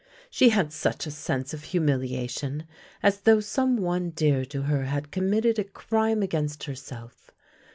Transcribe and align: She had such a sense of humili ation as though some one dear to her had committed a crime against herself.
She 0.31 0.49
had 0.49 0.73
such 0.73 1.05
a 1.05 1.11
sense 1.11 1.53
of 1.53 1.61
humili 1.61 2.13
ation 2.17 2.63
as 3.03 3.19
though 3.19 3.39
some 3.39 3.77
one 3.77 4.09
dear 4.09 4.45
to 4.45 4.63
her 4.63 4.85
had 4.85 5.11
committed 5.11 5.59
a 5.59 5.63
crime 5.63 6.23
against 6.23 6.63
herself. 6.63 7.29